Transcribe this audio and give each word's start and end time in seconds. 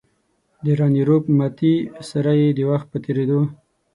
د 0.63 0.65
راني 0.79 1.01
روپ 1.09 1.23
متي 1.37 1.73
سره 2.09 2.31
یې 2.41 2.51
وخت 2.69 2.89
تېرېدو. 3.05 3.41